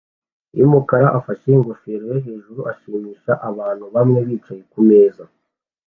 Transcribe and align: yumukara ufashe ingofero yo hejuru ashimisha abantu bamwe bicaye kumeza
yumukara 0.57 1.07
ufashe 1.19 1.47
ingofero 1.57 2.03
yo 2.13 2.17
hejuru 2.25 2.59
ashimisha 2.71 3.31
abantu 3.49 3.85
bamwe 3.95 4.19
bicaye 4.27 4.61
kumeza 4.71 5.23